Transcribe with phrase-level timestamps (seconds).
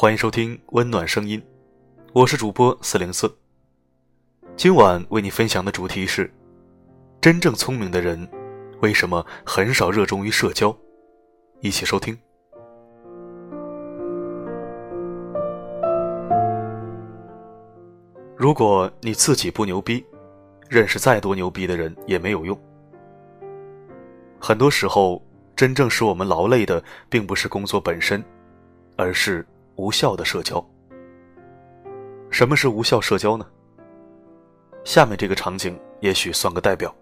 [0.00, 1.42] 欢迎收听温暖声音，
[2.12, 3.28] 我是主播四零四。
[4.56, 6.32] 今晚为你分享的主题是：
[7.20, 8.16] 真正聪明的人
[8.80, 10.72] 为什么很少热衷于社交？
[11.62, 12.16] 一起收听。
[18.36, 20.06] 如果你自己不牛逼，
[20.68, 22.56] 认识再多牛逼的人也没有用。
[24.38, 25.20] 很多时候，
[25.56, 28.24] 真正使我们劳累的，并不是工作本身，
[28.96, 29.44] 而是
[29.78, 30.62] 无效的社交。
[32.30, 33.46] 什么是无效社交呢？
[34.84, 36.94] 下面这个场景也许算个代表。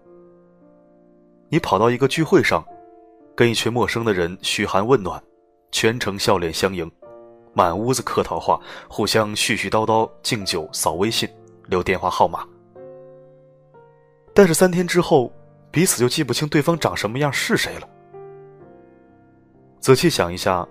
[1.49, 2.63] 你跑到一个聚会上，
[3.35, 5.21] 跟一群陌生的人嘘寒问暖，
[5.71, 6.89] 全程笑脸相迎，
[7.53, 11.27] 满屋子客套话，互相絮絮叨叨，敬酒、扫微信、
[11.65, 12.47] 留电话号码。
[14.33, 15.31] 但是三天之后。
[15.69, 17.87] 彼此就记不清对方长什么样是谁了。
[19.79, 20.67] 仔细想一下，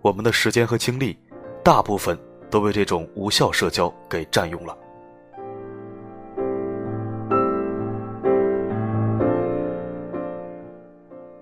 [0.00, 1.18] 我们的时间和精力，
[1.66, 2.16] 大部分
[2.48, 4.78] 都被这种无效社交给占用了。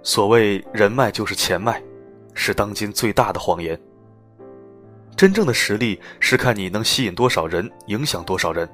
[0.02, 1.78] 所谓人脉就是钱脉，
[2.32, 3.78] 是当今最大的谎言。
[5.14, 8.66] 真正的实力是看你能吸引多少人，影响多少人。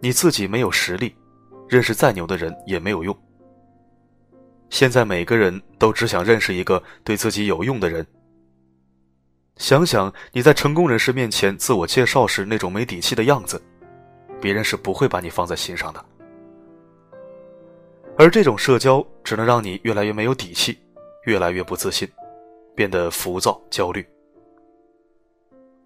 [0.00, 1.14] 你自己没有实力。
[1.68, 3.16] 认识再牛的人也没有用。
[4.68, 8.04] 现在每个人都只想认识一个对自己有用的人。
[9.60, 13.62] 想想你在成功人士面前自我介绍时那种没底气的样子，
[14.40, 16.02] 别人是不会把你放在心上的。
[18.16, 20.78] 而这种社交只能让你越来越没有底气，
[21.26, 22.08] 越来越不自信，
[22.74, 24.04] 变得浮躁焦虑。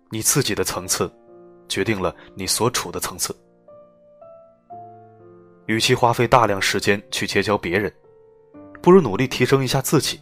[0.09, 1.13] 你自己的层次，
[1.69, 3.35] 决定了你所处的层次。
[5.67, 7.93] 与其花费大量时间去结交别人，
[8.81, 10.21] 不如努力提升一下自己。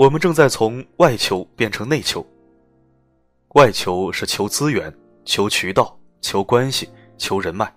[0.00, 2.26] 我们正在从外求变成内求。
[3.48, 4.90] 外求是求资源、
[5.26, 6.88] 求渠道、求关系、
[7.18, 7.70] 求人脉，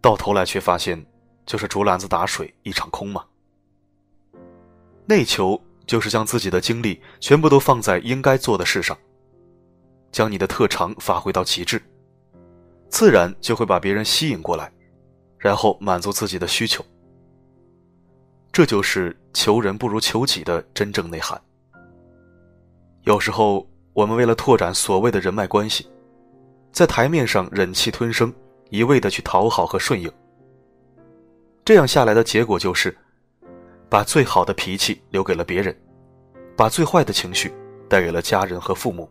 [0.00, 1.04] 到头来却发现
[1.44, 3.24] 就是竹篮子打水一场空嘛。
[5.04, 8.96] 内求就是将自己的精力全部都放在应该做的事上，
[10.12, 11.82] 将你的特长发挥到极致。
[12.88, 14.72] 自然就会把别人吸引过来，
[15.36, 16.84] 然后满足自己的需求。
[18.52, 21.40] 这就是求人不如求己的真正内涵。
[23.02, 25.86] 有时候，我们为了拓展所谓的人脉关系，
[26.70, 28.32] 在台面上忍气吞声，
[28.70, 30.10] 一味的去讨好和顺应。
[31.64, 32.96] 这样下来的结果就是，
[33.88, 35.76] 把最好的脾气留给了别人，
[36.56, 37.52] 把最坏的情绪
[37.88, 39.10] 带给了家人和父母。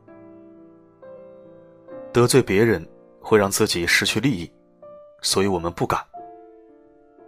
[2.11, 2.85] 得罪别人。
[3.23, 4.51] 会让自己失去利益，
[5.21, 6.01] 所以我们不敢；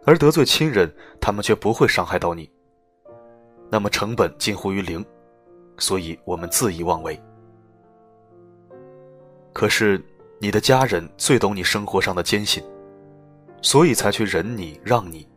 [0.07, 2.49] 而得罪亲人，他们却不会伤害到你。
[3.73, 5.03] 那么成本近乎于零，
[5.79, 7.19] 所以我们恣意妄为。
[9.51, 10.00] 可是
[10.39, 12.63] 你的家人最懂你生活上的艰辛，
[13.63, 15.28] 所以才去忍你让你，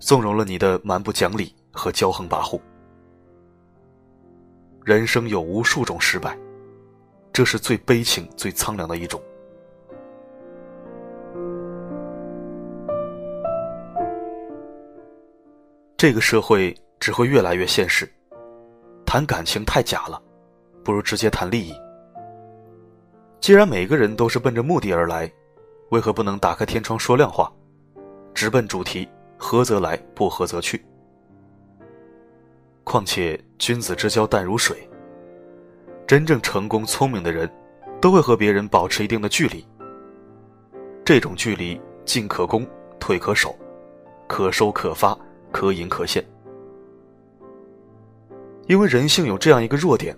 [0.00, 2.60] 纵容了你的蛮不讲理和骄横跋扈。
[4.84, 6.36] 人生有无数种失败，
[7.32, 9.22] 这是最悲情、最苍凉的一种。
[15.96, 18.08] 这个社会只会越来越现实，
[19.04, 20.20] 谈感情太假了，
[20.82, 21.74] 不如直接谈利益。
[23.40, 25.30] 既然每个人都是奔着目的而来，
[25.90, 27.52] 为何不能打开天窗说亮话，
[28.34, 30.84] 直奔主题，合则来，不合则去？
[32.82, 34.88] 况且君子之交淡如水，
[36.06, 37.50] 真正成功聪明的人，
[38.00, 39.64] 都会和别人保持一定的距离。
[41.04, 42.66] 这种距离，进可攻，
[42.98, 43.56] 退可守，
[44.26, 45.16] 可收可发。
[45.52, 46.22] 可隐可现，
[48.66, 50.16] 因为人性有这样一个弱点：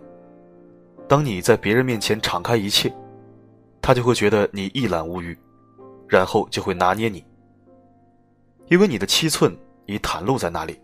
[1.06, 2.92] 当你在别人面前敞开一切，
[3.82, 5.36] 他就会觉得你一览无余，
[6.08, 7.24] 然后就会拿捏你。
[8.68, 10.78] 因为你的七寸已袒露在那里，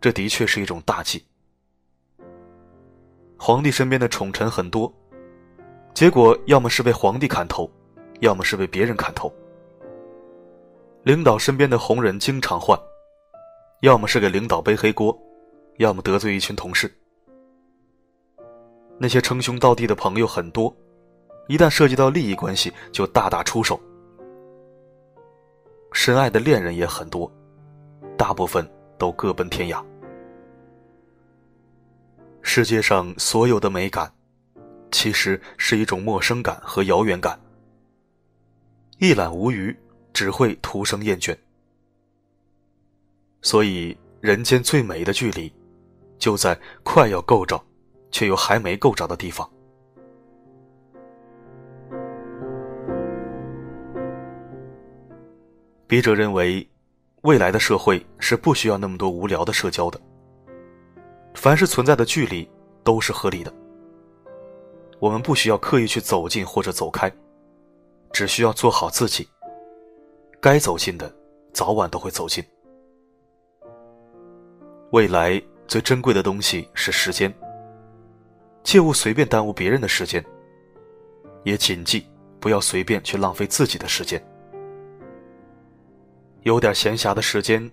[0.00, 1.24] 这的确是一种大忌。
[3.36, 4.92] 皇帝身边的宠臣很多，
[5.94, 7.70] 结果要么是被皇帝砍头，
[8.20, 9.32] 要么是被别人砍头。
[11.04, 12.78] 领导身边的红人经常换，
[13.82, 15.16] 要么是给领导背黑锅，
[15.78, 16.88] 要么得罪一群同事。
[18.98, 20.72] 那些称兄道弟的朋友很多，
[21.48, 23.80] 一旦涉及到利益关系，就大打出手。
[25.92, 27.32] 深爱的恋人也很多，
[28.16, 29.84] 大部分都各奔天涯。
[32.42, 34.12] 世界上所有的美感，
[34.92, 37.40] 其实是一种陌生感和遥远感，
[38.98, 39.76] 一览无余。
[40.14, 41.36] 只会徒生厌倦，
[43.40, 45.52] 所以人间最美的距离，
[46.18, 47.60] 就在快要够着，
[48.10, 49.48] 却又还没够着的地方。
[55.86, 56.68] 笔者认为，
[57.22, 59.98] 未来的社会是不需要那么多无聊的社交的。
[61.34, 62.48] 凡是存在的距离
[62.84, 63.52] 都是合理的，
[64.98, 67.10] 我们不需要刻意去走近或者走开，
[68.12, 69.26] 只需要做好自己。
[70.40, 71.10] 该走近的，
[71.52, 72.44] 早晚都会走近。
[74.90, 77.32] 未来最珍贵的东西是时间，
[78.64, 80.24] 切勿随便耽误别人的时间，
[81.44, 82.08] 也谨记
[82.40, 84.20] 不要随便去浪费自己的时间。
[86.44, 87.70] 有点闲暇的时间，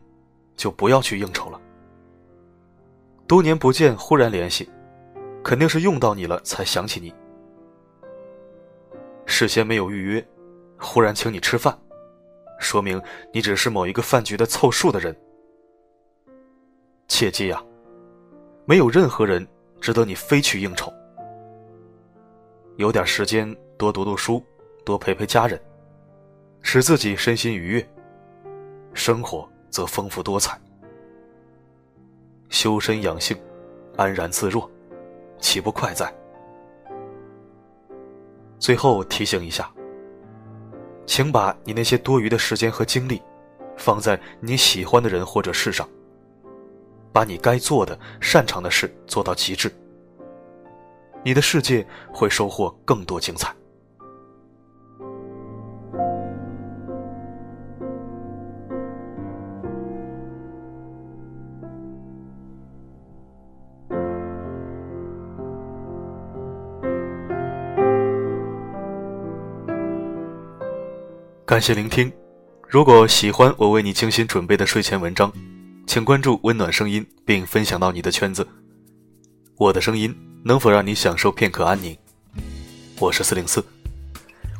[0.57, 1.61] 就不要去应酬了。
[3.25, 4.69] 多年不见，忽然联系，
[5.41, 7.15] 肯定是用到你了才想起你。
[9.25, 10.27] 事先没有预约，
[10.77, 11.79] 忽然请你吃饭，
[12.59, 13.01] 说明
[13.31, 15.15] 你只是某一个饭局的凑数的人。
[17.07, 17.63] 切记呀，
[18.67, 19.47] 没有任何人
[19.79, 20.91] 值得你非去应酬。
[22.77, 24.43] 有点时间，多读读书，
[24.83, 25.59] 多陪陪家人，
[26.61, 27.89] 使自己身心愉悦。
[28.93, 30.59] 生活则丰富多彩，
[32.49, 33.37] 修身养性，
[33.97, 34.69] 安然自若，
[35.39, 36.11] 岂不快哉？
[38.57, 39.69] 最后提醒一下，
[41.05, 43.21] 请把你那些多余的时间和精力，
[43.77, 45.87] 放在你喜欢的人或者事上，
[47.15, 49.71] 把你该做的、擅长的事做到极致，
[51.23, 53.55] 你的世界会收获更多精彩。
[71.45, 72.11] 感谢聆听。
[72.67, 75.31] 如果喜欢我为你精心准备的睡前文章，
[75.87, 78.45] 请关注温暖声音并分享到你的圈子。
[79.55, 81.95] 我的声音能否让你享受片刻安宁？
[82.99, 83.63] 我是四零四，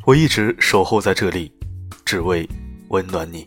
[0.06, 1.52] 我一直守候在这里，
[2.04, 2.48] 只为
[2.88, 3.46] 温暖你。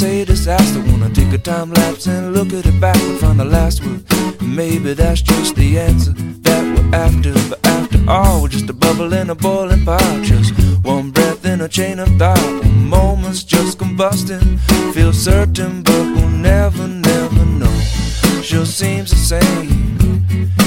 [0.00, 0.80] say disaster.
[0.90, 4.02] Wanna take a time lapse and look at it back and find the last word.
[4.40, 6.12] Maybe that's just the answer
[6.46, 7.34] that we're after.
[7.50, 10.22] But after all, we're just a bubble in a boiling pot.
[10.22, 12.64] Just one breath in a chain of thought.
[12.64, 14.58] Moment's just combusting.
[14.94, 17.78] Feel certain, but we'll never, never know.
[18.40, 19.68] Sure seems the same.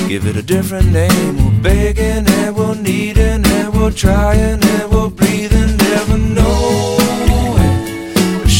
[0.07, 1.33] Give it a different name.
[1.43, 5.75] We're begging and we're needing and we're trying and we're breathing.
[5.77, 7.03] Never know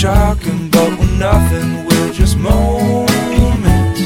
[0.03, 0.69] shocking,
[1.23, 1.85] nothing.
[1.85, 4.01] We're just moments.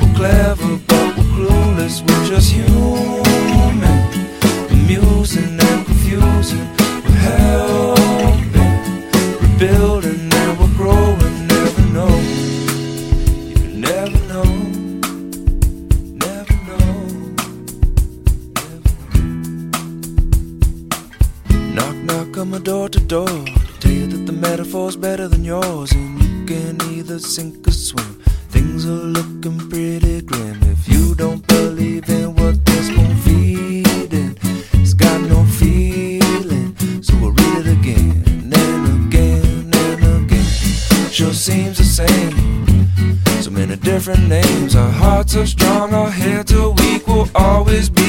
[0.00, 1.96] We're clever, but we're clueless.
[2.06, 3.98] We're just human.
[4.70, 6.66] Amusing and confusing.
[7.04, 8.62] We're helping,
[9.42, 11.34] rebuilding, and we're growing.
[11.54, 12.14] Never know.
[13.50, 13.58] You
[13.88, 14.50] never know.
[16.24, 16.86] Never know.
[16.86, 16.88] Never know.
[21.74, 25.44] Knock, knock on my door to door To tell you that the metaphor's better than
[25.44, 26.19] yours, and
[26.50, 28.20] can either sink or swim.
[28.48, 34.36] Things are looking pretty grim if you don't believe in what this spoon feeding.
[34.72, 40.50] It's got no feeling, so we'll read it again and again and again.
[41.12, 42.34] Sure seems the same.
[43.40, 44.74] So many different names.
[44.74, 47.06] Our hearts are strong, our heads are weak.
[47.06, 47.99] We'll always be